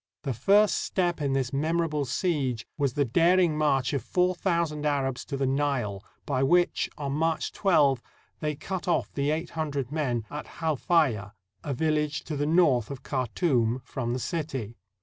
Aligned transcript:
The 0.23 0.33
first 0.33 0.79
step 0.79 1.21
in 1.21 1.33
this 1.33 1.53
memorable 1.53 2.05
siege 2.05 2.65
was 2.75 2.93
the 2.93 3.05
daring 3.05 3.55
march 3.55 3.93
of 3.93 4.01
four 4.03 4.33
thousand 4.33 4.83
Arabs 4.83 5.23
to 5.25 5.37
the 5.37 5.45
Nile, 5.45 6.03
by 6.25 6.41
which, 6.41 6.89
on 6.97 7.11
March 7.11 7.51
12, 7.51 8.01
they 8.39 8.55
cut 8.55 8.87
off 8.87 9.13
the 9.13 9.29
eight 9.29 9.51
hundred 9.51 9.91
men 9.91 10.25
at 10.31 10.47
Halfaya, 10.59 11.33
a 11.63 11.75
village 11.75 12.23
to 12.23 12.35
the 12.35 12.47
north 12.47 12.89
of 12.89 13.03
Khartoum, 13.03 13.83
from 13.85 14.13
the 14.13 14.19
city. 14.19 14.75